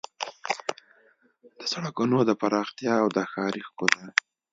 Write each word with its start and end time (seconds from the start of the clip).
د 1.59 1.59
سړکونو 1.73 2.17
د 2.23 2.31
پراختیا 2.41 2.93
او 3.03 3.07
د 3.15 3.17
ښاري 3.31 3.61
ښکلا 3.67 4.07